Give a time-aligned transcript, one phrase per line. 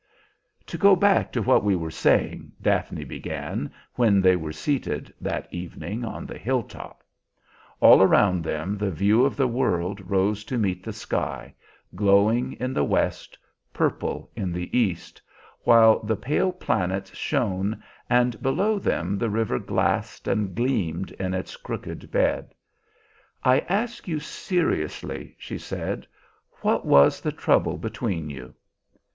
[0.65, 5.47] "To go back to what we were saying," Daphne began, when they were seated, that
[5.53, 7.03] evening, on the hilltop.
[7.81, 11.53] All around them the view of the world rose to meet the sky,
[11.93, 13.37] glowing in the west,
[13.73, 15.21] purple in the east,
[15.65, 21.55] while the pale planets shone, and below them the river glassed and gleamed in its
[21.57, 22.55] crooked bed.
[23.43, 26.07] "I ask you seriously," she said.
[26.61, 28.55] "What was the trouble between you?"